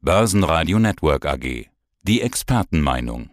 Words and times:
Börsenradio 0.00 0.78
Network 0.78 1.26
AG. 1.26 1.66
Die 2.04 2.20
Expertenmeinung. 2.20 3.30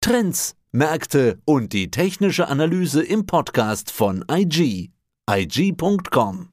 Trends, 0.00 0.56
Märkte 0.72 1.38
und 1.44 1.72
die 1.72 1.92
technische 1.92 2.48
Analyse 2.48 3.04
im 3.04 3.24
Podcast 3.24 3.92
von 3.92 4.24
IG. 4.28 4.90
IG.com. 5.30 6.48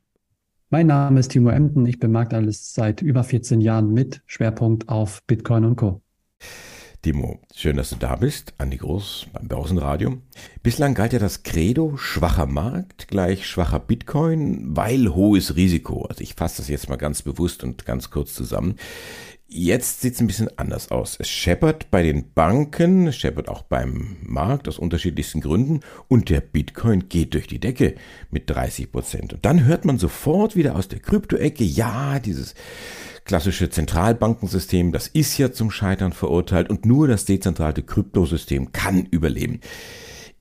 Mein 0.70 0.86
Name 0.86 1.20
ist 1.20 1.30
Timo 1.30 1.50
Emden. 1.50 1.88
Ich 1.88 1.98
bin 1.98 2.12
Marktanalyst 2.12 2.76
seit 2.76 3.02
über 3.02 3.24
14 3.24 3.60
Jahren 3.60 3.92
mit 3.92 4.22
Schwerpunkt 4.28 4.88
auf 4.88 5.24
Bitcoin 5.26 5.66
und 5.66 5.78
Co. 5.78 6.04
Timo, 7.06 7.40
schön, 7.54 7.78
dass 7.78 7.92
du 7.92 7.98
da 7.98 8.16
bist. 8.16 8.56
Andi 8.58 8.78
Groß 8.78 9.28
beim 9.32 9.48
Börsenradio. 9.48 10.18
Bislang 10.64 10.96
galt 10.96 11.14
ja 11.14 11.20
das 11.20 11.44
Credo, 11.44 11.98
schwacher 11.98 12.48
Markt 12.48 13.08
gleich 13.08 13.46
schwacher 13.46 13.80
Bitcoin, 13.80 14.76
weil 14.76 15.14
hohes 15.14 15.56
Risiko. 15.56 16.06
Also 16.06 16.22
ich 16.22 16.34
fasse 16.34 16.58
das 16.58 16.68
jetzt 16.68 16.90
mal 16.90 16.96
ganz 16.96 17.22
bewusst 17.22 17.64
und 17.64 17.86
ganz 17.86 18.10
kurz 18.10 18.34
zusammen. 18.34 18.78
Jetzt 19.58 20.02
sieht 20.02 20.16
es 20.16 20.20
ein 20.20 20.28
bisschen 20.28 20.50
anders 20.58 20.92
aus. 20.92 21.16
Es 21.18 21.30
scheppert 21.30 21.90
bei 21.90 22.04
den 22.04 22.34
Banken, 22.34 23.08
es 23.08 23.16
scheppert 23.16 23.48
auch 23.48 23.62
beim 23.62 24.18
Markt 24.22 24.68
aus 24.68 24.78
unterschiedlichsten 24.78 25.40
Gründen 25.40 25.80
und 26.10 26.30
der 26.30 26.42
Bitcoin 26.42 27.08
geht 27.08 27.34
durch 27.34 27.48
die 27.48 27.62
Decke 27.62 27.96
mit 28.30 28.50
30 28.50 28.92
Prozent. 28.92 29.32
Und 29.32 29.46
dann 29.46 29.64
hört 29.64 29.86
man 29.86 29.98
sofort 29.98 30.58
wieder 30.58 30.76
aus 30.76 30.90
der 30.90 31.00
Kryptoecke, 31.00 31.64
ja, 31.64 32.20
dieses 32.20 32.54
klassische 33.24 33.70
Zentralbankensystem, 33.70 34.92
das 34.92 35.08
ist 35.08 35.38
ja 35.38 35.54
zum 35.54 35.72
Scheitern 35.72 36.12
verurteilt 36.12 36.70
und 36.70 36.86
nur 36.86 37.08
das 37.08 37.24
dezentrale 37.24 37.82
Kryptosystem 37.82 38.74
kann 38.74 39.06
überleben. 39.06 39.62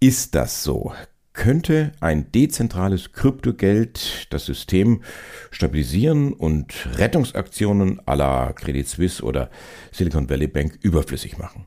Ist 0.01 0.35
das 0.35 0.65
so? 0.65 0.93
Könnte 1.35 1.91
ein 2.01 2.31
dezentrales 2.31 3.13
Kryptogeld 3.13 4.29
das 4.31 4.47
System 4.47 5.03
stabilisieren 5.51 6.33
und 6.33 6.89
Rettungsaktionen 6.97 8.01
à 8.07 8.15
la 8.15 8.53
Credit 8.53 8.89
Suisse 8.89 9.23
oder 9.23 9.51
Silicon 9.91 10.31
Valley 10.31 10.47
Bank 10.47 10.79
überflüssig 10.81 11.37
machen? 11.37 11.67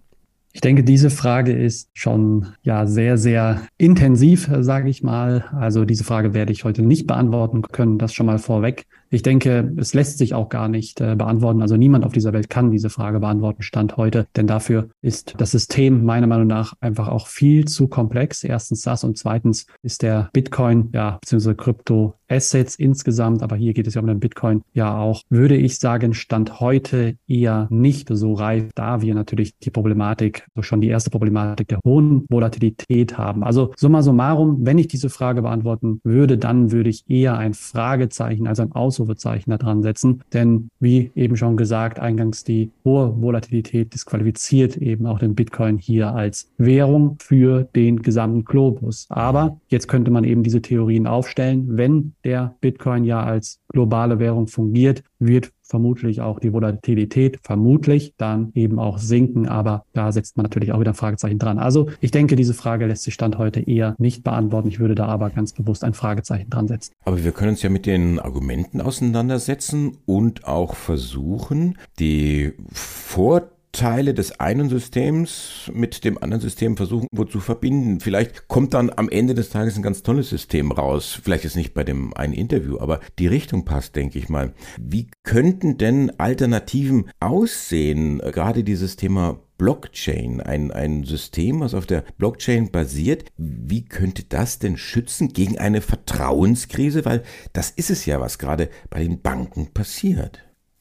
Ich 0.58 0.62
denke, 0.62 0.84
diese 0.84 1.12
Frage 1.12 1.52
ist 1.52 1.92
schon 1.94 2.48
ja 2.64 2.88
sehr, 2.88 3.20
sehr 3.20 3.62
intensiv, 3.78 4.50
sage 4.62 4.90
ich 4.90 5.04
mal. 5.04 5.46
Also 5.52 5.86
diese 5.86 6.04
Frage 6.04 6.34
werde 6.34 6.52
ich 6.52 6.64
heute 6.64 6.82
nicht 6.82 7.06
beantworten 7.06 7.62
können, 7.62 8.00
das 8.00 8.12
schon 8.12 8.26
mal 8.26 8.40
vorweg. 8.40 8.88
Ich 9.12 9.22
denke, 9.22 9.72
es 9.78 9.94
lässt 9.94 10.18
sich 10.18 10.34
auch 10.34 10.50
gar 10.50 10.68
nicht 10.68 11.00
äh, 11.00 11.16
beantworten. 11.16 11.62
Also 11.62 11.78
niemand 11.78 12.04
auf 12.04 12.12
dieser 12.12 12.34
Welt 12.34 12.50
kann 12.50 12.72
diese 12.72 12.90
Frage 12.90 13.20
beantworten, 13.20 13.62
Stand 13.62 13.98
heute. 13.98 14.26
Denn 14.36 14.48
dafür 14.48 14.90
ist 15.04 15.36
das 15.38 15.52
System 15.52 16.04
meiner 16.04 16.26
Meinung 16.26 16.48
nach 16.48 16.74
einfach 16.82 17.08
auch 17.08 17.28
viel 17.28 17.66
zu 17.66 17.88
komplex. 17.88 18.44
Erstens 18.44 18.82
das 18.82 19.04
und 19.04 19.16
zweitens 19.16 19.68
ist 19.84 20.02
der 20.02 20.32
Bitcoin, 20.34 20.90
ja, 20.92 21.20
beziehungsweise 21.22 21.56
Krypto 21.56 22.16
Assets 22.30 22.76
insgesamt, 22.76 23.42
aber 23.42 23.56
hier 23.56 23.74
geht 23.74 23.88
es 23.88 23.94
ja 23.94 24.02
um 24.02 24.08
den 24.08 24.20
Bitcoin 24.20 24.64
ja 24.74 24.98
auch, 24.98 25.24
würde 25.30 25.56
ich 25.56 25.80
sagen, 25.80 26.14
Stand 26.14 26.60
heute 26.60 27.16
eher 27.28 27.68
nicht 27.70 28.10
so 28.12 28.34
reif, 28.34 28.66
da 28.76 29.02
wir 29.02 29.16
natürlich 29.16 29.58
die 29.60 29.72
Problematik, 29.72 30.46
so 30.56 30.62
schon 30.62 30.82
die 30.82 30.90
erste 30.90 31.10
Problematik 31.10 31.70
der 31.70 31.80
hohen 31.86 32.26
Volatilität 32.30 33.18
haben. 33.18 33.44
Also 33.44 33.74
summa 33.78 34.02
summarum, 34.02 34.66
wenn 34.66 34.78
ich 34.78 34.88
diese 34.88 35.10
Frage 35.10 35.42
beantworten 35.42 36.02
würde, 36.04 36.38
dann 36.38 36.72
würde 36.72 36.90
ich 36.90 37.04
eher 37.08 37.38
ein 37.38 37.54
Fragezeichen, 37.54 38.48
also 38.48 38.64
ein 38.64 38.72
Aus 38.74 38.98
Ausrufezeichen 38.98 39.52
da 39.52 39.58
dran 39.58 39.84
setzen. 39.84 40.24
Denn 40.34 40.70
wie 40.80 41.12
eben 41.16 41.38
schon 41.38 41.58
gesagt, 41.58 42.00
eingangs 42.00 42.44
die 42.44 42.72
hohe 42.84 43.22
Volatilität 43.22 43.94
disqualifiziert 43.94 44.78
eben 44.78 45.06
auch 45.06 45.20
den 45.20 45.36
Bitcoin 45.36 45.78
hier 45.78 46.14
als 46.14 46.50
Währung 46.58 47.18
für 47.20 47.68
den 47.76 48.02
gesamten 48.02 48.44
Globus. 48.46 49.06
Aber 49.10 49.60
jetzt 49.70 49.88
könnte 49.88 50.12
man 50.12 50.24
eben 50.24 50.44
diese 50.44 50.62
Theorien 50.62 51.06
aufstellen, 51.06 51.78
wenn 51.78 52.14
der 52.24 52.56
Bitcoin 52.62 53.04
ja 53.04 53.24
als 53.24 53.60
globale 53.70 54.20
Währung 54.20 54.48
fungiert, 54.48 55.04
wird 55.20 55.52
vermutlich 55.62 56.22
auch 56.22 56.40
die 56.40 56.54
Volatilität 56.54 57.40
vermutlich 57.44 58.14
dann 58.18 58.52
eben 58.56 58.80
auch 58.80 58.98
sinken. 58.98 59.48
Aber 59.48 59.84
da 59.94 60.12
setzt 60.12 60.38
man 60.38 60.44
natürlich 60.44 60.72
auch 60.72 60.80
wieder 60.80 60.92
ein 60.92 60.96
Fragezeichen 60.96 61.40
dran. 61.40 61.60
Also 61.60 61.90
ich 62.00 62.12
denke, 62.12 62.36
diese 62.36 62.54
Frage 62.54 62.86
lässt 62.86 63.04
sich 63.04 63.14
Stand 63.14 63.38
heute 63.38 63.60
eher 63.60 63.96
nicht 63.98 64.24
beantworten. 64.24 64.68
Ich 64.70 64.80
würde 64.80 64.96
da 64.96 65.08
aber 65.08 65.30
ganz 65.30 65.54
bewusst 65.54 65.84
ein 65.84 65.94
Fragezeichen 65.94 66.50
dran 66.50 66.68
setzen. 66.68 66.94
Aber 67.04 67.24
wir 67.24 67.32
können 67.32 67.50
uns 67.50 67.62
ja 67.62 67.70
mit 67.70 67.86
den 67.86 68.20
Argumenten 68.20 68.82
auseinandersetzen 68.82 69.98
und 70.06 70.46
auch 70.46 70.76
versuchen, 70.76 71.78
die 72.00 72.54
Vorteile 72.72 73.57
Teile 73.78 74.16
des 74.16 74.40
einen 74.40 74.70
Systems 74.70 75.70
mit 75.72 76.04
dem 76.04 76.18
anderen 76.18 76.42
System 76.42 76.78
versuchen 76.78 77.08
wo 77.12 77.26
zu 77.26 77.40
verbinden. 77.40 78.00
Vielleicht 78.00 78.48
kommt 78.48 78.74
dann 78.74 78.92
am 78.96 79.08
Ende 79.08 79.36
des 79.36 79.52
Tages 79.52 79.76
ein 79.76 79.84
ganz 79.84 80.02
tolles 80.02 80.30
System 80.30 80.72
raus. 80.72 81.20
Vielleicht 81.24 81.44
jetzt 81.44 81.56
nicht 81.56 81.76
bei 81.76 81.84
dem 81.84 82.14
einen 82.16 82.34
Interview, 82.34 82.80
aber 82.80 83.00
die 83.20 83.28
Richtung 83.28 83.66
passt, 83.66 83.96
denke 83.96 84.18
ich 84.18 84.30
mal. 84.30 84.54
Wie 84.82 85.08
könnten 85.24 85.78
denn 85.78 86.12
Alternativen 86.20 87.12
aussehen? 87.20 88.18
Gerade 88.18 88.64
dieses 88.64 88.96
Thema 88.96 89.40
Blockchain, 89.60 90.42
ein, 90.42 90.72
ein 90.72 91.04
System, 91.04 91.60
was 91.60 91.76
auf 91.76 91.86
der 91.86 92.04
Blockchain 92.18 92.72
basiert. 92.72 93.26
Wie 93.38 93.86
könnte 93.86 94.24
das 94.24 94.58
denn 94.58 94.78
schützen 94.78 95.30
gegen 95.34 95.60
eine 95.60 95.82
Vertrauenskrise? 95.82 97.06
Weil 97.06 97.24
das 97.54 97.70
ist 97.70 97.92
es 97.92 98.08
ja, 98.08 98.20
was 98.20 98.40
gerade 98.40 98.70
bei 98.90 99.04
den 99.04 99.22
Banken 99.22 99.68
passiert. 99.74 100.40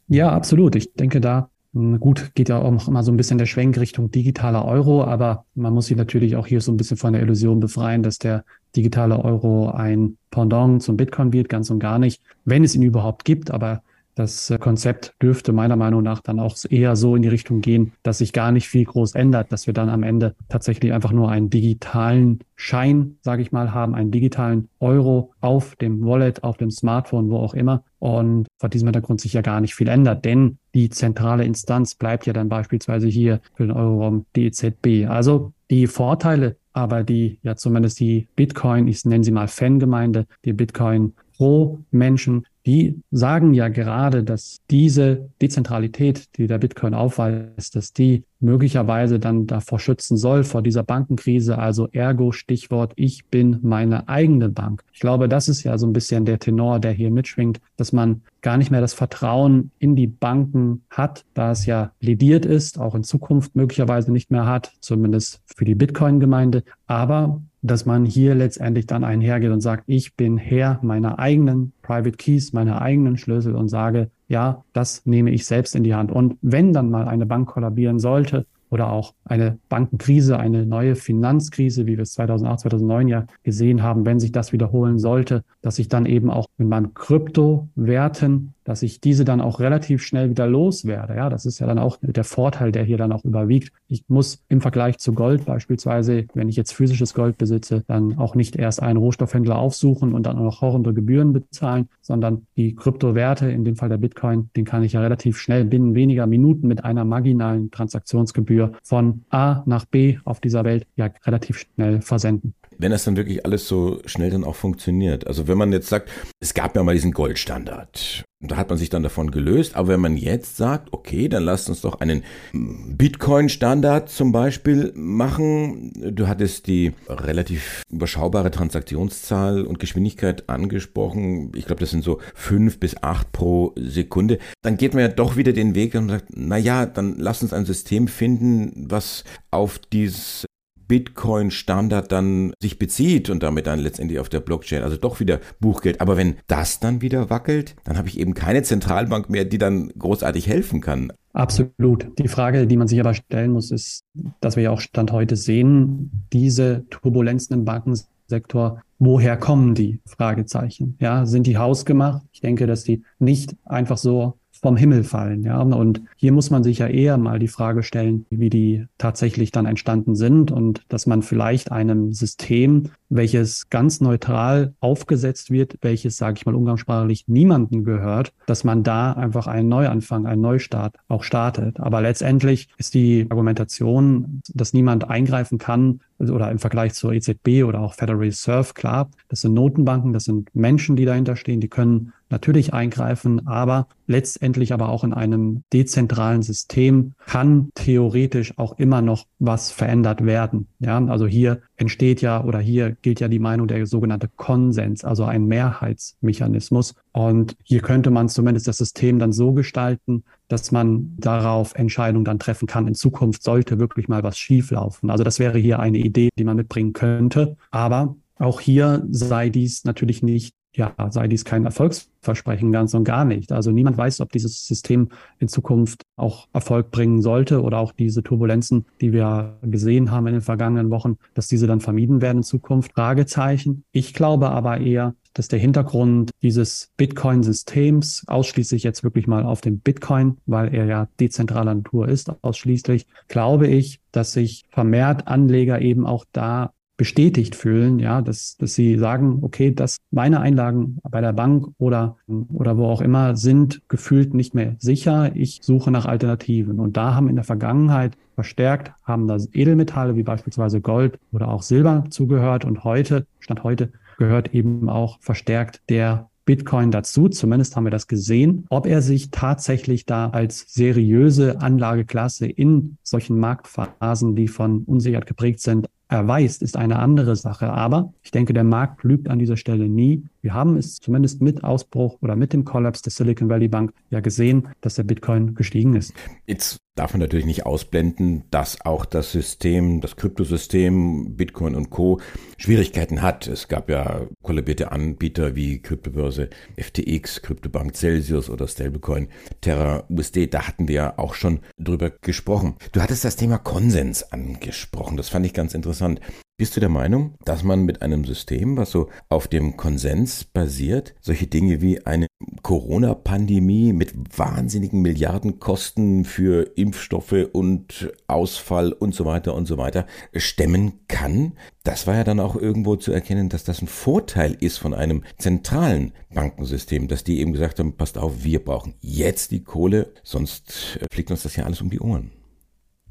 Ja, 0.08 0.30
absolut. 0.30 0.76
Ich 0.76 0.94
denke, 0.94 1.20
da 1.20 1.50
Gut, 2.00 2.34
geht 2.34 2.48
ja 2.48 2.58
auch 2.62 2.70
noch 2.70 2.88
immer 2.88 3.02
so 3.02 3.12
ein 3.12 3.18
bisschen 3.18 3.36
der 3.36 3.44
Schwenk 3.44 3.76
Richtung 3.78 4.10
digitaler 4.10 4.64
Euro, 4.64 5.04
aber 5.04 5.44
man 5.54 5.74
muss 5.74 5.88
sich 5.88 5.96
natürlich 5.98 6.34
auch 6.34 6.46
hier 6.46 6.62
so 6.62 6.72
ein 6.72 6.78
bisschen 6.78 6.96
von 6.96 7.12
der 7.12 7.20
Illusion 7.20 7.60
befreien, 7.60 8.02
dass 8.02 8.18
der 8.18 8.46
digitale 8.74 9.22
Euro 9.22 9.68
ein 9.68 10.16
Pendant 10.30 10.82
zum 10.82 10.96
Bitcoin 10.96 11.34
wird, 11.34 11.50
ganz 11.50 11.68
und 11.68 11.78
gar 11.78 11.98
nicht, 11.98 12.22
wenn 12.46 12.64
es 12.64 12.74
ihn 12.74 12.80
überhaupt 12.80 13.26
gibt. 13.26 13.50
Aber 13.50 13.82
das 14.16 14.50
äh, 14.50 14.58
Konzept 14.58 15.14
dürfte 15.22 15.52
meiner 15.52 15.76
Meinung 15.76 16.02
nach 16.02 16.20
dann 16.20 16.40
auch 16.40 16.56
eher 16.68 16.96
so 16.96 17.14
in 17.14 17.22
die 17.22 17.28
Richtung 17.28 17.60
gehen, 17.60 17.92
dass 18.02 18.18
sich 18.18 18.32
gar 18.32 18.50
nicht 18.50 18.68
viel 18.68 18.84
groß 18.84 19.14
ändert, 19.14 19.52
dass 19.52 19.66
wir 19.68 19.74
dann 19.74 19.88
am 19.88 20.02
Ende 20.02 20.34
tatsächlich 20.48 20.92
einfach 20.92 21.12
nur 21.12 21.30
einen 21.30 21.50
digitalen 21.50 22.40
Schein, 22.56 23.18
sage 23.20 23.42
ich 23.42 23.52
mal, 23.52 23.72
haben, 23.72 23.94
einen 23.94 24.10
digitalen 24.10 24.68
Euro 24.80 25.32
auf 25.40 25.76
dem 25.76 26.04
Wallet, 26.04 26.42
auf 26.42 26.56
dem 26.56 26.70
Smartphone, 26.70 27.30
wo 27.30 27.36
auch 27.36 27.54
immer. 27.54 27.84
Und 27.98 28.48
vor 28.58 28.68
diesem 28.68 28.88
Hintergrund 28.88 29.20
sich 29.20 29.34
ja 29.34 29.42
gar 29.42 29.60
nicht 29.60 29.74
viel 29.74 29.88
ändert, 29.88 30.24
denn 30.24 30.58
die 30.74 30.88
zentrale 30.88 31.44
Instanz 31.44 31.94
bleibt 31.94 32.26
ja 32.26 32.32
dann 32.32 32.48
beispielsweise 32.48 33.08
hier 33.08 33.40
für 33.54 33.66
den 33.66 33.76
Euroraum 33.76 34.26
die 34.34 34.46
EZB. 34.46 35.08
Also 35.08 35.52
die 35.70 35.86
Vorteile 35.86 36.56
aber 36.76 37.04
die 37.04 37.38
ja 37.42 37.56
zumindest 37.56 37.98
die 38.00 38.28
Bitcoin, 38.36 38.86
ich 38.86 39.02
nenne 39.06 39.24
sie 39.24 39.30
mal 39.30 39.48
Fangemeinde, 39.48 40.26
die 40.44 40.52
Bitcoin 40.52 41.14
Pro 41.34 41.78
Menschen 41.90 42.46
die 42.66 43.00
sagen 43.12 43.54
ja 43.54 43.68
gerade, 43.68 44.24
dass 44.24 44.58
diese 44.70 45.30
Dezentralität, 45.40 46.36
die 46.36 46.48
der 46.48 46.58
Bitcoin 46.58 46.94
aufweist, 46.94 47.76
dass 47.76 47.92
die 47.92 48.24
möglicherweise 48.40 49.18
dann 49.18 49.46
davor 49.46 49.78
schützen 49.78 50.16
soll, 50.16 50.44
vor 50.44 50.62
dieser 50.62 50.82
Bankenkrise. 50.82 51.58
Also 51.58 51.88
ergo 51.92 52.32
Stichwort, 52.32 52.92
ich 52.96 53.26
bin 53.26 53.58
meine 53.62 54.08
eigene 54.08 54.48
Bank. 54.48 54.82
Ich 54.92 55.00
glaube, 55.00 55.28
das 55.28 55.48
ist 55.48 55.62
ja 55.62 55.78
so 55.78 55.86
ein 55.86 55.92
bisschen 55.92 56.24
der 56.24 56.38
Tenor, 56.38 56.80
der 56.80 56.92
hier 56.92 57.10
mitschwingt, 57.10 57.60
dass 57.76 57.92
man 57.92 58.22
gar 58.42 58.56
nicht 58.56 58.70
mehr 58.70 58.80
das 58.80 58.94
Vertrauen 58.94 59.70
in 59.78 59.96
die 59.96 60.06
Banken 60.06 60.82
hat, 60.90 61.24
da 61.34 61.50
es 61.50 61.66
ja 61.66 61.92
lediert 62.00 62.46
ist, 62.46 62.78
auch 62.78 62.94
in 62.94 63.02
Zukunft 63.02 63.56
möglicherweise 63.56 64.12
nicht 64.12 64.30
mehr 64.30 64.46
hat, 64.46 64.72
zumindest 64.80 65.40
für 65.44 65.64
die 65.64 65.74
Bitcoin-Gemeinde. 65.74 66.62
Aber 66.86 67.42
dass 67.62 67.84
man 67.84 68.04
hier 68.04 68.34
letztendlich 68.34 68.86
dann 68.86 69.02
einhergeht 69.02 69.50
und 69.50 69.60
sagt, 69.60 69.84
ich 69.86 70.14
bin 70.14 70.38
Herr 70.38 70.78
meiner 70.82 71.18
eigenen 71.18 71.72
Private 71.82 72.16
Keys, 72.16 72.52
meiner 72.52 72.80
eigenen 72.80 73.16
Schlüssel 73.16 73.56
und 73.56 73.68
sage, 73.68 74.10
ja, 74.28 74.64
das 74.72 75.06
nehme 75.06 75.30
ich 75.30 75.46
selbst 75.46 75.74
in 75.74 75.84
die 75.84 75.94
Hand. 75.94 76.10
Und 76.10 76.36
wenn 76.42 76.72
dann 76.72 76.90
mal 76.90 77.08
eine 77.08 77.26
Bank 77.26 77.48
kollabieren 77.48 77.98
sollte, 77.98 78.46
oder 78.70 78.90
auch 78.90 79.14
eine 79.24 79.58
Bankenkrise, 79.68 80.38
eine 80.38 80.66
neue 80.66 80.96
Finanzkrise, 80.96 81.86
wie 81.86 81.96
wir 81.96 82.02
es 82.02 82.12
2008, 82.14 82.60
2009 82.60 83.08
ja 83.08 83.26
gesehen 83.42 83.82
haben, 83.82 84.04
wenn 84.04 84.20
sich 84.20 84.32
das 84.32 84.52
wiederholen 84.52 84.98
sollte, 84.98 85.44
dass 85.62 85.78
ich 85.78 85.88
dann 85.88 86.06
eben 86.06 86.30
auch 86.30 86.48
mit 86.58 86.68
meinem 86.68 86.94
Kryptowerten 86.94 88.54
dass 88.66 88.82
ich 88.82 89.00
diese 89.00 89.24
dann 89.24 89.40
auch 89.40 89.60
relativ 89.60 90.02
schnell 90.02 90.28
wieder 90.28 90.46
loswerde. 90.46 91.14
Ja, 91.14 91.30
das 91.30 91.46
ist 91.46 91.60
ja 91.60 91.66
dann 91.66 91.78
auch 91.78 91.98
der 92.02 92.24
Vorteil, 92.24 92.72
der 92.72 92.82
hier 92.82 92.98
dann 92.98 93.12
auch 93.12 93.24
überwiegt. 93.24 93.72
Ich 93.88 94.04
muss 94.08 94.44
im 94.48 94.60
Vergleich 94.60 94.98
zu 94.98 95.12
Gold 95.12 95.44
beispielsweise, 95.44 96.26
wenn 96.34 96.48
ich 96.48 96.56
jetzt 96.56 96.72
physisches 96.72 97.14
Gold 97.14 97.38
besitze, 97.38 97.84
dann 97.86 98.18
auch 98.18 98.34
nicht 98.34 98.56
erst 98.56 98.82
einen 98.82 98.98
Rohstoffhändler 98.98 99.56
aufsuchen 99.56 100.12
und 100.12 100.26
dann 100.26 100.36
noch 100.36 100.60
horrende 100.60 100.92
Gebühren 100.92 101.32
bezahlen, 101.32 101.88
sondern 102.02 102.46
die 102.56 102.74
Kryptowerte, 102.74 103.48
in 103.48 103.64
dem 103.64 103.76
Fall 103.76 103.88
der 103.88 103.98
Bitcoin, 103.98 104.50
den 104.56 104.64
kann 104.64 104.82
ich 104.82 104.94
ja 104.94 105.00
relativ 105.00 105.38
schnell 105.38 105.64
binnen 105.64 105.94
weniger 105.94 106.26
Minuten 106.26 106.66
mit 106.66 106.84
einer 106.84 107.04
marginalen 107.04 107.70
Transaktionsgebühr 107.70 108.72
von 108.82 109.24
A 109.30 109.62
nach 109.66 109.84
B 109.84 110.18
auf 110.24 110.40
dieser 110.40 110.64
Welt 110.64 110.86
ja 110.96 111.08
relativ 111.24 111.58
schnell 111.58 112.02
versenden. 112.02 112.54
wenn 112.78 112.90
das 112.90 113.04
dann 113.04 113.16
wirklich 113.16 113.44
alles 113.44 113.68
so 113.68 114.00
schnell 114.06 114.30
dann 114.30 114.44
auch 114.44 114.56
funktioniert. 114.56 115.26
Also 115.26 115.48
wenn 115.48 115.56
man 115.56 115.72
jetzt 115.72 115.88
sagt, 115.88 116.10
es 116.40 116.52
gab 116.52 116.76
ja 116.76 116.82
mal 116.82 116.94
diesen 116.94 117.12
Goldstandard. 117.12 118.25
Da 118.40 118.58
hat 118.58 118.68
man 118.68 118.76
sich 118.76 118.90
dann 118.90 119.02
davon 119.02 119.30
gelöst. 119.30 119.76
Aber 119.76 119.88
wenn 119.88 120.00
man 120.00 120.16
jetzt 120.18 120.58
sagt, 120.58 120.92
okay, 120.92 121.28
dann 121.28 121.42
lasst 121.42 121.70
uns 121.70 121.80
doch 121.80 122.00
einen 122.00 122.22
Bitcoin-Standard 122.52 124.10
zum 124.10 124.30
Beispiel 124.30 124.92
machen. 124.94 125.92
Du 125.94 126.28
hattest 126.28 126.66
die 126.66 126.92
relativ 127.08 127.82
überschaubare 127.90 128.50
Transaktionszahl 128.50 129.62
und 129.62 129.78
Geschwindigkeit 129.78 130.50
angesprochen. 130.50 131.50
Ich 131.54 131.64
glaube, 131.64 131.80
das 131.80 131.90
sind 131.90 132.04
so 132.04 132.20
fünf 132.34 132.78
bis 132.78 133.02
acht 133.02 133.32
pro 133.32 133.72
Sekunde. 133.76 134.38
Dann 134.62 134.76
geht 134.76 134.92
man 134.92 135.02
ja 135.02 135.08
doch 135.08 135.36
wieder 135.36 135.54
den 135.54 135.74
Weg 135.74 135.94
und 135.94 136.10
sagt, 136.10 136.26
na 136.34 136.58
ja, 136.58 136.84
dann 136.84 137.16
lass 137.18 137.42
uns 137.42 137.54
ein 137.54 137.64
System 137.64 138.06
finden, 138.06 138.86
was 138.90 139.24
auf 139.50 139.78
dieses 139.78 140.44
Bitcoin-Standard 140.88 142.10
dann 142.12 142.52
sich 142.60 142.78
bezieht 142.78 143.30
und 143.30 143.42
damit 143.42 143.66
dann 143.66 143.78
letztendlich 143.78 144.18
auf 144.18 144.28
der 144.28 144.40
Blockchain, 144.40 144.82
also 144.82 144.96
doch 144.96 145.20
wieder 145.20 145.40
Buchgeld. 145.60 146.00
Aber 146.00 146.16
wenn 146.16 146.36
das 146.46 146.80
dann 146.80 147.00
wieder 147.02 147.30
wackelt, 147.30 147.76
dann 147.84 147.98
habe 147.98 148.08
ich 148.08 148.18
eben 148.18 148.34
keine 148.34 148.62
Zentralbank 148.62 149.30
mehr, 149.30 149.44
die 149.44 149.58
dann 149.58 149.88
großartig 149.98 150.46
helfen 150.48 150.80
kann. 150.80 151.12
Absolut. 151.32 152.08
Die 152.18 152.28
Frage, 152.28 152.66
die 152.66 152.76
man 152.76 152.88
sich 152.88 152.98
aber 152.98 153.12
stellen 153.12 153.52
muss, 153.52 153.70
ist, 153.70 154.04
dass 154.40 154.56
wir 154.56 154.62
ja 154.62 154.70
auch 154.70 154.80
Stand 154.80 155.12
heute 155.12 155.36
sehen, 155.36 156.24
diese 156.32 156.86
Turbulenzen 156.88 157.58
im 157.58 157.64
Bankensektor, 157.66 158.80
woher 158.98 159.36
kommen 159.36 159.74
die? 159.74 160.00
Fragezeichen. 160.06 160.96
Ja, 160.98 161.26
sind 161.26 161.46
die 161.46 161.58
hausgemacht? 161.58 162.22
Ich 162.32 162.40
denke, 162.40 162.66
dass 162.66 162.84
die 162.84 163.02
nicht 163.18 163.54
einfach 163.66 163.98
so 163.98 164.38
vom 164.60 164.76
Himmel 164.76 165.04
fallen. 165.04 165.42
Ja, 165.42 165.60
und 165.60 166.02
hier 166.16 166.32
muss 166.32 166.50
man 166.50 166.62
sich 166.62 166.78
ja 166.78 166.86
eher 166.86 167.18
mal 167.18 167.38
die 167.38 167.48
Frage 167.48 167.82
stellen, 167.82 168.26
wie 168.30 168.50
die 168.50 168.86
tatsächlich 168.98 169.50
dann 169.50 169.66
entstanden 169.66 170.14
sind 170.14 170.50
und 170.50 170.82
dass 170.88 171.06
man 171.06 171.22
vielleicht 171.22 171.72
einem 171.72 172.12
System, 172.12 172.90
welches 173.08 173.68
ganz 173.70 174.00
neutral 174.00 174.74
aufgesetzt 174.80 175.50
wird, 175.50 175.78
welches, 175.82 176.16
sage 176.16 176.38
ich 176.38 176.46
mal 176.46 176.54
umgangssprachlich, 176.54 177.24
niemanden 177.26 177.84
gehört, 177.84 178.32
dass 178.46 178.64
man 178.64 178.82
da 178.82 179.12
einfach 179.12 179.46
einen 179.46 179.68
Neuanfang, 179.68 180.26
einen 180.26 180.42
Neustart 180.42 180.96
auch 181.08 181.22
startet. 181.22 181.80
Aber 181.80 182.00
letztendlich 182.00 182.68
ist 182.78 182.94
die 182.94 183.26
Argumentation, 183.30 184.42
dass 184.52 184.72
niemand 184.72 185.08
eingreifen 185.08 185.58
kann, 185.58 186.00
oder 186.18 186.50
im 186.50 186.58
Vergleich 186.58 186.94
zur 186.94 187.12
EZB 187.12 187.64
oder 187.64 187.80
auch 187.80 187.94
Federal 187.94 188.20
Reserve, 188.20 188.72
klar, 188.74 189.10
das 189.28 189.42
sind 189.42 189.54
Notenbanken, 189.54 190.12
das 190.12 190.24
sind 190.24 190.54
Menschen, 190.54 190.96
die 190.96 191.04
dahinter 191.04 191.36
stehen, 191.36 191.60
die 191.60 191.68
können 191.68 192.12
natürlich 192.28 192.74
eingreifen, 192.74 193.46
aber 193.46 193.88
letztendlich 194.06 194.72
aber 194.72 194.88
auch 194.88 195.04
in 195.04 195.12
einem 195.12 195.62
dezentralen 195.72 196.42
System 196.42 197.14
kann 197.26 197.70
theoretisch 197.74 198.58
auch 198.58 198.78
immer 198.78 199.02
noch 199.02 199.26
was 199.38 199.70
verändert 199.70 200.24
werden. 200.24 200.68
Ja, 200.78 201.04
also 201.06 201.26
hier 201.26 201.60
entsteht 201.76 202.20
ja 202.22 202.42
oder 202.42 202.58
hier 202.58 202.96
gilt 203.02 203.20
ja 203.20 203.28
die 203.28 203.38
Meinung 203.38 203.68
der 203.68 203.86
sogenannte 203.86 204.28
Konsens, 204.36 205.04
also 205.04 205.24
ein 205.24 205.46
Mehrheitsmechanismus. 205.46 206.94
Und 207.12 207.56
hier 207.62 207.80
könnte 207.80 208.10
man 208.10 208.28
zumindest 208.28 208.68
das 208.68 208.76
System 208.76 209.18
dann 209.18 209.32
so 209.32 209.52
gestalten, 209.52 210.24
dass 210.48 210.72
man 210.72 211.14
darauf 211.18 211.74
Entscheidungen 211.74 212.24
dann 212.24 212.38
treffen 212.38 212.66
kann. 212.66 212.86
In 212.86 212.94
Zukunft 212.94 213.42
sollte 213.42 213.78
wirklich 213.78 214.08
mal 214.08 214.22
was 214.22 214.38
schieflaufen. 214.38 215.10
Also 215.10 215.24
das 215.24 215.38
wäre 215.38 215.58
hier 215.58 215.80
eine 215.80 215.98
Idee, 215.98 216.30
die 216.38 216.44
man 216.44 216.56
mitbringen 216.56 216.92
könnte. 216.92 217.56
Aber 217.70 218.16
auch 218.38 218.60
hier 218.60 219.06
sei 219.10 219.48
dies 219.48 219.84
natürlich 219.84 220.22
nicht 220.22 220.54
ja, 220.76 220.94
sei 221.10 221.26
dies 221.26 221.44
kein 221.44 221.64
Erfolgsversprechen 221.64 222.70
ganz 222.70 222.94
und 222.94 223.04
gar 223.04 223.24
nicht. 223.24 223.50
Also 223.50 223.70
niemand 223.70 223.96
weiß, 223.96 224.20
ob 224.20 224.30
dieses 224.30 224.66
System 224.66 225.08
in 225.38 225.48
Zukunft 225.48 226.02
auch 226.16 226.48
Erfolg 226.52 226.90
bringen 226.90 227.22
sollte 227.22 227.62
oder 227.62 227.78
auch 227.78 227.92
diese 227.92 228.22
Turbulenzen, 228.22 228.84
die 229.00 229.12
wir 229.12 229.58
gesehen 229.62 230.10
haben 230.10 230.26
in 230.26 230.34
den 230.34 230.42
vergangenen 230.42 230.90
Wochen, 230.90 231.16
dass 231.34 231.48
diese 231.48 231.66
dann 231.66 231.80
vermieden 231.80 232.20
werden 232.20 232.38
in 232.38 232.42
Zukunft. 232.44 232.92
Fragezeichen. 232.92 233.84
Ich 233.92 234.12
glaube 234.12 234.50
aber 234.50 234.78
eher, 234.78 235.14
dass 235.32 235.48
der 235.48 235.58
Hintergrund 235.58 236.30
dieses 236.42 236.90
Bitcoin-Systems 236.96 238.24
ausschließlich 238.26 238.82
jetzt 238.82 239.04
wirklich 239.04 239.26
mal 239.26 239.44
auf 239.44 239.60
dem 239.60 239.80
Bitcoin, 239.80 240.38
weil 240.46 240.74
er 240.74 240.86
ja 240.86 241.08
dezentraler 241.20 241.74
Natur 241.74 242.08
ist, 242.08 242.32
ausschließlich, 242.42 243.06
glaube 243.28 243.66
ich, 243.66 244.00
dass 244.12 244.32
sich 244.32 244.64
vermehrt 244.70 245.28
Anleger 245.28 245.80
eben 245.80 246.06
auch 246.06 246.24
da 246.32 246.72
bestätigt 246.96 247.54
fühlen, 247.54 247.98
ja, 247.98 248.22
dass, 248.22 248.56
dass 248.56 248.74
sie 248.74 248.98
sagen, 248.98 249.38
okay, 249.42 249.72
dass 249.72 249.98
meine 250.10 250.40
Einlagen 250.40 250.98
bei 251.02 251.20
der 251.20 251.32
Bank 251.32 251.68
oder, 251.78 252.16
oder 252.52 252.78
wo 252.78 252.86
auch 252.86 253.00
immer 253.00 253.36
sind 253.36 253.82
gefühlt 253.88 254.34
nicht 254.34 254.54
mehr 254.54 254.76
sicher. 254.78 255.34
Ich 255.34 255.60
suche 255.62 255.90
nach 255.90 256.06
Alternativen. 256.06 256.80
Und 256.80 256.96
da 256.96 257.14
haben 257.14 257.28
in 257.28 257.36
der 257.36 257.44
Vergangenheit 257.44 258.16
verstärkt, 258.34 258.92
haben 259.04 259.28
da 259.28 259.36
Edelmetalle 259.52 260.16
wie 260.16 260.22
beispielsweise 260.22 260.80
Gold 260.80 261.18
oder 261.32 261.48
auch 261.48 261.62
Silber 261.62 262.04
zugehört. 262.10 262.64
Und 262.64 262.84
heute, 262.84 263.26
Stand 263.40 263.62
heute, 263.62 263.92
gehört 264.18 264.54
eben 264.54 264.88
auch 264.88 265.18
verstärkt 265.20 265.82
der 265.88 266.30
Bitcoin 266.46 266.90
dazu. 266.92 267.28
Zumindest 267.28 267.76
haben 267.76 267.84
wir 267.84 267.90
das 267.90 268.06
gesehen. 268.06 268.66
Ob 268.70 268.86
er 268.86 269.02
sich 269.02 269.30
tatsächlich 269.30 270.06
da 270.06 270.30
als 270.30 270.72
seriöse 270.72 271.60
Anlageklasse 271.60 272.46
in 272.46 272.96
solchen 273.02 273.38
Marktphasen, 273.38 274.36
die 274.36 274.48
von 274.48 274.84
Unsicherheit 274.84 275.26
geprägt 275.26 275.60
sind, 275.60 275.88
erweist, 276.08 276.62
ist 276.62 276.76
eine 276.76 276.98
andere 276.98 277.36
Sache. 277.36 277.70
Aber 277.70 278.12
ich 278.22 278.30
denke, 278.30 278.52
der 278.52 278.64
Markt 278.64 279.02
lügt 279.04 279.28
an 279.28 279.38
dieser 279.38 279.56
Stelle 279.56 279.88
nie. 279.88 280.24
Wir 280.46 280.54
haben 280.54 280.76
es 280.76 281.00
zumindest 281.00 281.42
mit 281.42 281.64
Ausbruch 281.64 282.18
oder 282.22 282.36
mit 282.36 282.52
dem 282.52 282.64
Kollaps 282.64 283.02
der 283.02 283.10
Silicon 283.10 283.48
Valley 283.48 283.66
Bank 283.66 283.92
ja 284.10 284.20
gesehen, 284.20 284.68
dass 284.80 284.94
der 284.94 285.02
Bitcoin 285.02 285.56
gestiegen 285.56 285.96
ist. 285.96 286.14
Jetzt 286.46 286.78
darf 286.94 287.14
man 287.14 287.20
natürlich 287.20 287.46
nicht 287.46 287.66
ausblenden, 287.66 288.44
dass 288.52 288.80
auch 288.82 289.06
das 289.06 289.32
System, 289.32 290.00
das 290.00 290.14
Kryptosystem, 290.14 291.34
Bitcoin 291.34 291.74
und 291.74 291.90
Co. 291.90 292.20
Schwierigkeiten 292.58 293.22
hat. 293.22 293.48
Es 293.48 293.66
gab 293.66 293.90
ja 293.90 294.20
kollabierte 294.44 294.92
Anbieter 294.92 295.56
wie 295.56 295.82
Kryptobörse 295.82 296.48
FTX, 296.76 297.42
Kryptobank 297.42 297.96
Celsius 297.96 298.48
oder 298.48 298.68
Stablecoin 298.68 299.26
Terra 299.62 300.04
USD. 300.08 300.46
Da 300.46 300.68
hatten 300.68 300.86
wir 300.86 300.94
ja 300.94 301.18
auch 301.18 301.34
schon 301.34 301.58
drüber 301.76 302.12
gesprochen. 302.20 302.76
Du 302.92 303.02
hattest 303.02 303.24
das 303.24 303.34
Thema 303.34 303.58
Konsens 303.58 304.22
angesprochen. 304.32 305.16
Das 305.16 305.28
fand 305.28 305.44
ich 305.44 305.54
ganz 305.54 305.74
interessant. 305.74 306.20
Bist 306.58 306.74
du 306.74 306.80
der 306.80 306.88
Meinung, 306.88 307.34
dass 307.44 307.64
man 307.64 307.82
mit 307.82 308.00
einem 308.00 308.24
System, 308.24 308.78
was 308.78 308.90
so 308.90 309.10
auf 309.28 309.46
dem 309.46 309.76
Konsens 309.76 310.44
basiert, 310.44 311.14
solche 311.20 311.46
Dinge 311.46 311.82
wie 311.82 312.06
eine 312.06 312.28
Corona-Pandemie 312.62 313.92
mit 313.92 314.14
wahnsinnigen 314.38 315.02
Milliardenkosten 315.02 316.24
für 316.24 316.62
Impfstoffe 316.76 317.50
und 317.52 318.10
Ausfall 318.26 318.94
und 318.94 319.14
so 319.14 319.26
weiter 319.26 319.54
und 319.54 319.66
so 319.66 319.76
weiter 319.76 320.06
stemmen 320.34 320.94
kann? 321.08 321.52
Das 321.84 322.06
war 322.06 322.14
ja 322.14 322.24
dann 322.24 322.40
auch 322.40 322.56
irgendwo 322.56 322.96
zu 322.96 323.12
erkennen, 323.12 323.50
dass 323.50 323.64
das 323.64 323.82
ein 323.82 323.86
Vorteil 323.86 324.56
ist 324.58 324.78
von 324.78 324.94
einem 324.94 325.24
zentralen 325.36 326.12
Bankensystem, 326.32 327.06
dass 327.06 327.22
die 327.22 327.40
eben 327.40 327.52
gesagt 327.52 327.80
haben, 327.80 327.98
passt 327.98 328.16
auf, 328.16 328.44
wir 328.44 328.64
brauchen 328.64 328.94
jetzt 329.02 329.50
die 329.50 329.62
Kohle, 329.62 330.14
sonst 330.22 330.98
fliegt 331.12 331.30
uns 331.30 331.42
das 331.42 331.54
ja 331.56 331.64
alles 331.64 331.82
um 331.82 331.90
die 331.90 332.00
Ohren. 332.00 332.30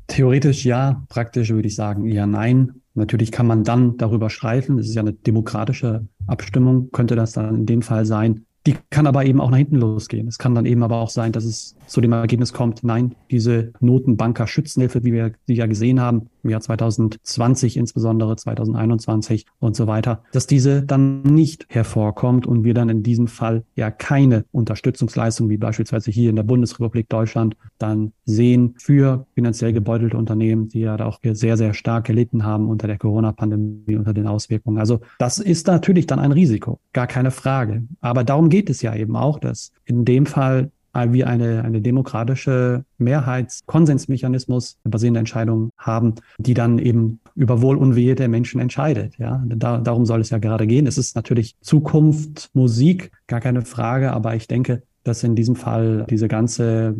Theoretisch 0.08 0.66
ja, 0.66 1.06
praktisch 1.10 1.52
würde 1.52 1.68
ich 1.68 1.76
sagen 1.76 2.08
eher 2.08 2.26
nein. 2.26 2.82
Natürlich 2.96 3.32
kann 3.32 3.46
man 3.46 3.64
dann 3.64 3.98
darüber 3.98 4.30
streiten. 4.30 4.80
Es 4.80 4.88
ist 4.88 4.96
ja 4.96 5.02
eine 5.02 5.14
demokratische 5.14 6.08
Abstimmung, 6.28 6.90
könnte 6.92 7.16
das 7.16 7.34
dann 7.34 7.54
in 7.54 7.66
dem 7.66 7.82
Fall 7.82 8.06
sein. 8.06 8.46
Die 8.66 8.78
kann 8.90 9.06
aber 9.06 9.26
eben 9.26 9.42
auch 9.42 9.52
nach 9.52 9.58
hinten 9.58 9.76
losgehen. 9.76 10.28
Es 10.28 10.40
kann 10.40 10.56
dann 10.56 10.66
eben 10.66 10.82
aber 10.82 10.98
auch 10.98 11.10
sein, 11.10 11.32
dass 11.32 11.44
es 11.44 11.76
zu 11.88 12.02
dem 12.02 12.12
Ergebnis 12.14 12.54
kommt, 12.54 12.84
nein, 12.84 13.16
diese 13.32 13.74
Notenbanker 13.80 14.48
Schützenhilfe, 14.48 15.04
wie 15.04 15.14
wir 15.14 15.32
sie 15.48 15.56
ja 15.56 15.66
gesehen 15.66 16.00
haben, 16.00 16.30
im 16.44 16.52
Jahr 16.52 16.62
2020 16.62 17.78
insbesondere, 17.78 18.36
2021 18.36 19.46
und 19.60 19.76
so 19.76 19.88
weiter, 19.88 20.24
dass 20.32 20.48
diese 20.48 20.84
dann 20.84 21.24
nicht 21.24 21.66
hervorkommt 21.70 22.46
und 22.48 22.64
wir 22.64 22.74
dann 22.74 22.90
in 22.90 23.04
diesem 23.04 23.28
Fall 23.28 23.64
ja 23.76 23.92
keine 23.92 24.46
Unterstützungsleistung, 24.52 25.50
wie 25.50 25.58
beispielsweise 25.58 26.12
hier 26.12 26.30
in 26.30 26.36
der 26.36 26.44
Bundesrepublik 26.44 27.10
Deutschland, 27.10 27.58
dann 27.78 28.14
sehen 28.26 28.76
für 28.78 29.26
finanziell 29.34 29.74
gebeutelte 29.74 30.18
Unternehmen, 30.18 30.70
die 30.70 30.82
ja 30.82 31.00
auch 31.04 31.20
sehr, 31.24 31.58
sehr 31.58 31.74
stark 31.74 32.06
gelitten 32.06 32.44
haben 32.44 32.70
unter 32.70 32.88
der 32.88 32.98
Corona-Pandemie, 32.98 33.96
unter 33.96 34.14
den 34.14 34.28
Auswirkungen. 34.28 34.78
Also 34.78 35.02
das 35.18 35.40
ist 35.40 35.68
natürlich 35.68 36.06
dann 36.06 36.20
ein 36.20 36.32
Risiko, 36.32 36.80
gar 36.94 37.08
keine 37.08 37.32
Frage. 37.32 37.84
Aber 38.02 38.24
darum 38.24 38.50
geht 38.50 38.70
es 38.70 38.82
ja 38.82 38.96
eben 38.96 39.16
auch, 39.16 39.40
dass 39.40 39.72
in 39.86 40.06
dem 40.06 40.26
Fall 40.26 40.72
wie 41.08 41.24
eine, 41.24 41.64
eine 41.64 41.82
demokratische 41.82 42.86
Mehrheitskonsensmechanismus 42.98 44.78
basierende 44.84 45.20
Entscheidung 45.20 45.72
haben, 45.78 46.16
die 46.38 46.54
dann 46.54 46.80
eben 46.80 47.20
über 47.36 47.62
Wohl 47.62 47.78
und 47.78 47.96
Wehe 47.96 48.16
der 48.16 48.30
Menschen 48.30 48.62
entscheidet. 48.62 49.18
Ja, 49.18 49.44
da, 49.46 49.80
darum 49.80 50.06
soll 50.06 50.22
es 50.22 50.30
ja 50.30 50.38
gerade 50.38 50.68
gehen. 50.68 50.88
Es 50.88 50.98
ist 50.98 51.16
natürlich 51.16 51.56
Zukunft, 51.62 52.50
Musik, 52.54 53.12
gar 53.28 53.42
keine 53.42 53.64
Frage, 53.64 54.14
aber 54.14 54.36
ich 54.36 54.48
denke, 54.48 54.84
dass 55.04 55.24
in 55.24 55.36
diesem 55.36 55.56
Fall 55.56 56.06
diese 56.10 56.28
ganze 56.28 56.96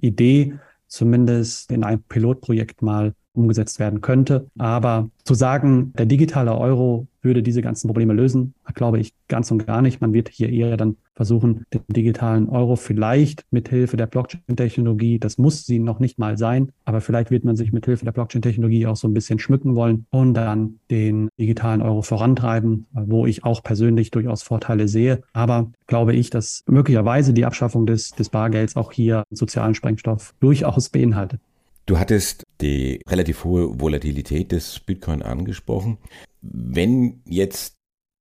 Idee 0.00 0.54
zumindest 0.88 1.70
in 1.72 1.84
einem 1.84 2.02
Pilotprojekt 2.02 2.82
mal 2.82 3.12
umgesetzt 3.36 3.78
werden 3.78 4.00
könnte. 4.00 4.46
Aber 4.58 5.10
zu 5.24 5.34
sagen, 5.34 5.92
der 5.98 6.06
digitale 6.06 6.56
Euro 6.56 7.06
würde 7.26 7.42
diese 7.42 7.60
ganzen 7.60 7.88
Probleme 7.88 8.14
lösen, 8.14 8.54
glaube 8.74 8.98
ich 8.98 9.12
ganz 9.28 9.50
und 9.50 9.66
gar 9.66 9.82
nicht. 9.82 10.00
Man 10.00 10.14
wird 10.14 10.28
hier 10.28 10.48
eher 10.48 10.76
dann 10.76 10.96
versuchen, 11.14 11.64
den 11.72 11.82
digitalen 11.88 12.48
Euro 12.48 12.76
vielleicht 12.76 13.44
mit 13.50 13.68
Hilfe 13.68 13.96
der 13.96 14.06
Blockchain-Technologie, 14.06 15.18
das 15.18 15.36
muss 15.36 15.66
sie 15.66 15.78
noch 15.78 15.98
nicht 15.98 16.18
mal 16.18 16.38
sein, 16.38 16.70
aber 16.84 17.00
vielleicht 17.00 17.30
wird 17.30 17.44
man 17.44 17.56
sich 17.56 17.72
mit 17.72 17.84
Hilfe 17.84 18.04
der 18.04 18.12
Blockchain-Technologie 18.12 18.86
auch 18.86 18.96
so 18.96 19.08
ein 19.08 19.14
bisschen 19.14 19.38
schmücken 19.38 19.74
wollen 19.74 20.06
und 20.10 20.34
dann 20.34 20.78
den 20.90 21.28
digitalen 21.38 21.82
Euro 21.82 22.02
vorantreiben, 22.02 22.86
wo 22.92 23.26
ich 23.26 23.44
auch 23.44 23.62
persönlich 23.62 24.10
durchaus 24.10 24.42
Vorteile 24.42 24.88
sehe. 24.88 25.22
Aber 25.32 25.72
glaube 25.86 26.14
ich, 26.14 26.30
dass 26.30 26.62
möglicherweise 26.68 27.32
die 27.32 27.44
Abschaffung 27.44 27.86
des, 27.86 28.12
des 28.12 28.28
Bargelds 28.28 28.76
auch 28.76 28.92
hier 28.92 29.24
sozialen 29.30 29.74
Sprengstoff 29.74 30.34
durchaus 30.40 30.90
beinhaltet. 30.90 31.40
Du 31.86 32.00
hattest 32.00 32.42
die 32.60 33.00
relativ 33.08 33.44
hohe 33.44 33.80
Volatilität 33.80 34.50
des 34.50 34.80
Bitcoin 34.80 35.22
angesprochen. 35.22 35.98
Wenn 36.42 37.22
jetzt 37.24 37.76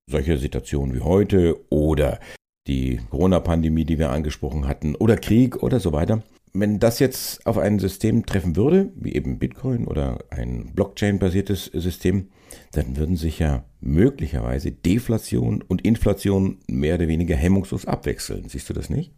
solche 0.09 0.37
Situationen 0.37 0.95
wie 0.95 0.99
heute 0.99 1.57
oder 1.71 2.19
die 2.67 2.99
Corona-Pandemie, 3.09 3.85
die 3.85 3.97
wir 3.97 4.11
angesprochen 4.11 4.67
hatten, 4.67 4.95
oder 4.95 5.17
Krieg 5.17 5.61
oder 5.61 5.79
so 5.79 5.91
weiter. 5.91 6.23
Wenn 6.53 6.79
das 6.79 6.99
jetzt 6.99 7.45
auf 7.45 7.57
ein 7.57 7.79
System 7.79 8.25
treffen 8.25 8.55
würde, 8.55 8.91
wie 8.95 9.13
eben 9.13 9.39
Bitcoin 9.39 9.87
oder 9.87 10.19
ein 10.29 10.73
Blockchain-basiertes 10.73 11.65
System, 11.65 12.29
dann 12.71 12.95
würden 12.95 13.17
sich 13.17 13.39
ja 13.39 13.65
möglicherweise 13.81 14.71
Deflation 14.71 15.61
und 15.61 15.81
Inflation 15.81 16.59
mehr 16.67 16.95
oder 16.95 17.07
weniger 17.07 17.35
hemmungslos 17.35 17.85
abwechseln. 17.85 18.47
Siehst 18.47 18.69
du 18.69 18.73
das 18.73 18.89
nicht? 18.89 19.11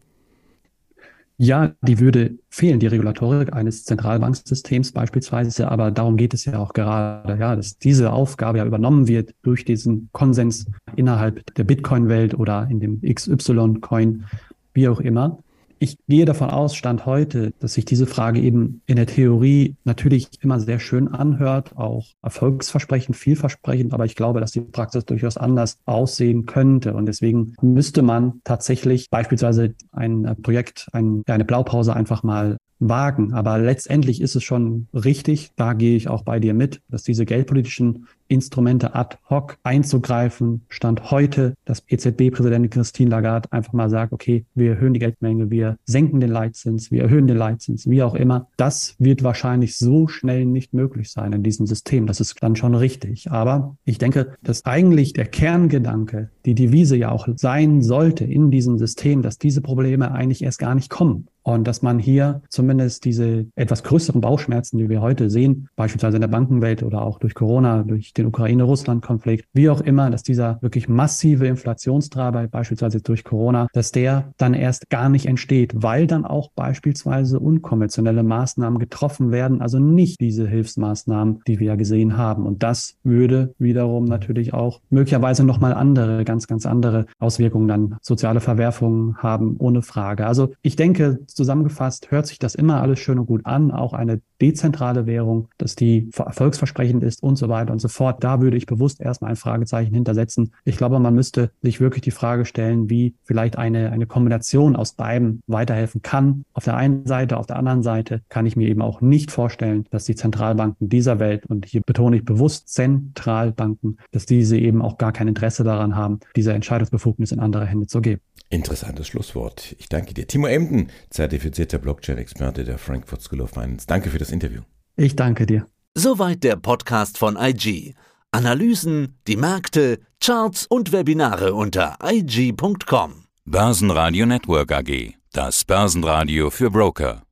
Ja, 1.40 1.74
die 1.84 2.00
würde 2.00 2.40
fehlen, 2.50 2.80
die 2.80 2.88
Regulatorik 2.88 3.54
eines 3.54 3.84
Zentralbanksystems 3.84 4.92
beispielsweise, 4.92 5.70
aber 5.70 5.92
darum 5.92 6.18
geht 6.18 6.34
es 6.34 6.46
ja 6.46 6.58
auch 6.58 6.74
gerade, 6.74 7.38
ja, 7.40 7.56
dass 7.56 7.78
diese 7.78 8.12
Aufgabe 8.12 8.58
ja 8.58 8.66
übernommen 8.66 9.08
wird 9.08 9.36
durch 9.44 9.64
diesen 9.64 10.10
Konsens 10.14 10.66
innerhalb 10.96 11.54
der 11.54 11.64
Bitcoin-Welt 11.64 12.34
oder 12.34 12.68
in 12.72 12.80
dem 12.80 13.02
XY-Coin, 13.02 14.26
wie 14.74 14.88
auch 14.88 15.00
immer. 15.00 15.38
Ich 15.80 15.98
gehe 16.08 16.26
davon 16.26 16.50
aus, 16.50 16.76
Stand 16.76 17.06
heute, 17.06 17.54
dass 17.60 17.74
sich 17.74 17.86
diese 17.86 18.08
Frage 18.08 18.40
eben 18.40 18.82
in 18.88 18.96
der 18.96 19.06
Theorie 19.06 19.76
natürlich 19.84 20.30
immer 20.42 20.60
sehr 20.60 20.80
schön 20.80 21.08
anhört, 21.08 21.78
auch 21.78 22.08
erfolgsversprechend, 22.24 23.16
vielversprechend, 23.16 23.94
aber 23.94 24.06
ich 24.06 24.16
glaube, 24.16 24.40
dass 24.40 24.52
die 24.52 24.62
Praxis 24.62 25.06
durchaus 25.06 25.38
anders 25.38 25.78
aussehen 25.86 26.46
könnte. 26.48 26.94
Und 26.94 27.06
deswegen 27.06 27.54
müsste 27.62 28.02
man 28.02 28.42
tatsächlich 28.44 29.10
beispielsweise 29.12 29.76
ein 29.92 30.36
Projekt, 30.42 30.88
ein, 30.94 31.22
eine 31.28 31.46
Blaupause 31.46 31.96
einfach 31.96 32.24
mal 32.24 32.58
wagen. 32.80 33.34
Aber 33.34 33.58
letztendlich 33.60 34.22
ist 34.22 34.36
es 34.36 34.44
schon 34.44 34.88
richtig, 34.94 35.52
da 35.56 35.74
gehe 35.74 35.96
ich 35.96 36.08
auch 36.08 36.24
bei 36.24 36.40
dir 36.40 36.54
mit, 36.54 36.82
dass 36.90 37.04
diese 37.04 37.26
geldpolitischen 37.26 38.08
Instrumente 38.28 38.96
ad 38.96 39.18
hoc 39.30 39.58
einzugreifen, 39.64 40.62
Stand 40.70 41.12
heute, 41.12 41.54
dass 41.66 41.84
EZB-Präsidentin 41.88 42.70
Christine 42.70 43.10
Lagarde 43.10 43.52
einfach 43.52 43.74
mal 43.74 43.90
sagt, 43.90 44.14
okay, 44.14 44.46
wir 44.56 44.72
erhöhen 44.72 44.94
die 44.94 45.00
Geldmenge, 45.00 45.50
wir 45.50 45.78
senken 45.86 46.20
den 46.20 46.32
Leitzins, 46.32 46.92
wir 46.92 47.04
erhöhen 47.04 47.28
den 47.28 47.38
Leitzins, 47.38 47.90
wie 47.90 48.04
auch 48.04 48.16
immer. 48.16 48.48
Das 48.58 48.96
wird 49.00 49.24
wahrscheinlich 49.24 49.78
so 49.78 50.08
schnell 50.08 50.46
nicht 50.46 50.74
möglich 50.74 51.12
sein 51.12 51.34
in 51.34 51.44
diesem 51.44 51.66
System. 51.66 52.08
Das 52.08 52.20
ist 52.20 52.36
dann 52.42 52.56
schon 52.56 52.76
richtig. 52.76 53.32
Aber 53.32 53.78
ich 53.86 53.98
denke, 53.98 54.36
dass 54.44 54.66
eigentlich 54.66 55.14
der 55.14 55.26
Kerngedanke, 55.26 56.30
die 56.46 56.56
Devise 56.56 56.98
ja 56.98 57.12
auch 57.12 57.28
sein 57.36 57.82
sollte 57.82 58.26
in 58.26 58.52
diesem 58.52 58.78
System, 58.78 59.22
dass 59.22 59.38
diese 59.38 59.62
Probleme 59.62 60.12
eigentlich 60.12 60.44
erst 60.44 60.60
gar 60.60 60.76
nicht 60.76 60.90
kommen. 60.90 61.28
Und 61.48 61.66
dass 61.66 61.82
man 61.82 61.98
hier 61.98 62.42
zumindest 62.50 63.06
diese 63.06 63.46
etwas 63.56 63.82
größeren 63.82 64.20
Bauchschmerzen, 64.20 64.80
die 64.80 64.90
wir 64.90 65.00
heute 65.00 65.30
sehen, 65.30 65.70
beispielsweise 65.78 66.18
in 66.18 66.22
der 66.22 66.28
Bankenwelt 66.28 66.84
oder 66.84 67.02
auch 67.02 67.20
durch 67.20 67.36
Corona, 67.36 67.84
durch 67.84 68.12
den 68.12 68.26
Ukraine-Russland-Konflikt, 68.26 69.46
wie 69.54 69.70
auch 69.70 69.80
immer, 69.80 70.10
dass 70.10 70.24
dieser 70.24 70.62
wirklich 70.62 70.90
massive 70.90 71.48
Inflationstreiber, 71.48 72.50
beispielsweise 72.50 73.00
durch 73.00 73.24
Corona, 73.24 73.68
dass 73.72 73.94
der 73.94 74.34
dann 74.36 74.56
erst 74.56 74.90
gar 74.90 75.08
nicht 75.08 75.26
entsteht, 75.26 75.72
weil 75.74 76.06
dann 76.06 76.26
auch 76.26 76.52
beispielsweise 76.54 77.40
unkonventionelle 77.40 78.24
Maßnahmen 78.24 78.78
getroffen 78.78 79.32
werden, 79.32 79.62
also 79.62 79.80
nicht 79.80 80.20
diese 80.20 80.46
Hilfsmaßnahmen, 80.50 81.44
die 81.48 81.62
wir 81.62 81.68
ja 81.68 81.76
gesehen 81.76 82.18
haben. 82.18 82.46
Und 82.46 82.62
das 82.62 82.98
würde 83.06 83.56
wiederum 83.58 84.04
natürlich 84.04 84.54
auch 84.54 84.82
möglicherweise 84.90 85.46
nochmal 85.46 85.74
andere, 85.74 86.26
ganz, 86.26 86.46
ganz 86.48 86.66
andere 86.66 87.06
Auswirkungen 87.20 87.70
dann 87.70 87.96
soziale 88.02 88.42
Verwerfungen 88.42 89.16
haben, 89.20 89.56
ohne 89.60 89.82
Frage. 89.82 90.28
Also 90.28 90.50
ich 90.62 90.76
denke, 90.76 91.20
zusammengefasst 91.38 92.12
hört 92.12 92.28
sich 92.28 92.40
das 92.40 92.56
immer 92.56 92.82
alles 92.82 93.00
schön 93.00 93.20
und 93.20 93.28
gut 93.28 93.46
an, 93.46 93.72
auch 93.72 93.94
eine 93.94 94.22
dezentrale 94.42 95.06
Währung, 95.06 95.48
dass 95.58 95.76
die 95.76 96.10
erfolgsversprechend 96.16 97.04
ist 97.04 97.24
und 97.24 97.38
so 97.38 97.50
weiter 97.50 97.72
und 97.72 97.80
so 97.80 97.88
fort. 97.88 98.24
Da 98.24 98.42
würde 98.42 98.58
ich 98.58 98.66
bewusst 98.66 99.02
erstmal 99.02 99.32
ein 99.32 99.36
Fragezeichen 99.38 99.94
hintersetzen. 99.94 100.54
Ich 100.64 100.78
glaube, 100.78 101.00
man 101.00 101.16
müsste 101.16 101.52
sich 101.62 101.80
wirklich 101.80 102.02
die 102.02 102.12
Frage 102.12 102.46
stellen, 102.46 102.90
wie 102.90 103.16
vielleicht 103.24 103.58
eine, 103.58 103.92
eine 103.92 104.06
Kombination 104.06 104.76
aus 104.76 104.94
beiden 104.94 105.42
weiterhelfen 105.48 106.02
kann. 106.02 106.44
Auf 106.54 106.66
der 106.66 106.76
einen 106.78 107.06
Seite, 107.06 107.38
auf 107.38 107.48
der 107.48 107.58
anderen 107.58 107.84
Seite 107.84 108.22
kann 108.30 108.46
ich 108.46 108.56
mir 108.56 108.68
eben 108.68 108.82
auch 108.82 109.02
nicht 109.02 109.32
vorstellen, 109.32 109.86
dass 109.90 110.06
die 110.06 110.16
Zentralbanken 110.16 110.90
dieser 110.90 111.20
Welt, 111.20 111.46
und 111.48 111.66
hier 111.66 111.82
betone 111.82 112.18
ich 112.18 112.26
bewusst 112.26 112.70
Zentralbanken, 112.70 113.98
dass 114.12 114.26
diese 114.26 114.58
eben 114.58 114.82
auch 114.82 114.98
gar 114.98 115.12
kein 115.12 115.28
Interesse 115.28 115.64
daran 115.64 115.96
haben, 115.96 116.20
diese 116.36 116.54
Entscheidungsbefugnis 116.54 117.32
in 117.32 117.40
andere 117.40 117.66
Hände 117.66 117.88
zu 117.88 118.02
geben. 118.02 118.22
Interessantes 118.50 119.08
Schlusswort. 119.08 119.76
Ich 119.78 119.90
danke 119.90 120.14
dir. 120.14 120.26
Timo 120.26 120.48
Emden, 120.48 120.88
zertifizierter 121.10 121.80
Blockchain-Experte 121.80 122.64
der 122.64 122.78
Frankfurt 122.78 123.22
School 123.22 123.42
of 123.42 123.50
Finance. 123.50 123.86
Danke 123.88 124.10
für 124.10 124.20
das 124.28 124.34
Interview. 124.34 124.62
Ich 124.96 125.16
danke 125.16 125.46
dir. 125.46 125.68
Soweit 125.94 126.44
der 126.44 126.58
Podcast 126.58 127.18
von 127.18 127.38
IG. 127.40 127.96
Analysen, 128.32 129.18
die 129.28 129.38
Märkte, 129.38 130.00
Charts 130.20 130.68
und 130.68 130.92
Webinare 130.92 131.54
unter 131.54 131.98
IG.com. 132.04 133.26
Börsenradio 133.46 134.26
Network 134.26 134.72
AG. 134.72 135.14
Das 135.32 135.64
Börsenradio 135.64 136.50
für 136.50 136.70
Broker. 136.70 137.27